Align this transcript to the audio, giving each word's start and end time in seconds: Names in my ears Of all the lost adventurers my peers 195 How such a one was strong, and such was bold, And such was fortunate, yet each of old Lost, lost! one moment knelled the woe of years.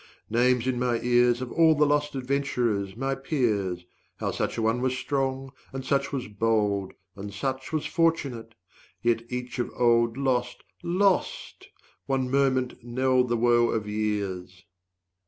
Names 0.31 0.65
in 0.65 0.79
my 0.79 0.99
ears 1.01 1.43
Of 1.43 1.51
all 1.51 1.75
the 1.75 1.85
lost 1.85 2.15
adventurers 2.15 2.95
my 2.97 3.13
peers 3.13 3.85
195 4.17 4.19
How 4.19 4.31
such 4.31 4.57
a 4.57 4.61
one 4.63 4.81
was 4.81 4.97
strong, 4.97 5.51
and 5.71 5.85
such 5.85 6.11
was 6.11 6.27
bold, 6.27 6.93
And 7.15 7.31
such 7.31 7.71
was 7.71 7.85
fortunate, 7.85 8.55
yet 9.03 9.21
each 9.31 9.59
of 9.59 9.69
old 9.77 10.17
Lost, 10.17 10.63
lost! 10.81 11.67
one 12.07 12.31
moment 12.31 12.83
knelled 12.83 13.29
the 13.29 13.37
woe 13.37 13.69
of 13.69 13.87
years. 13.87 14.65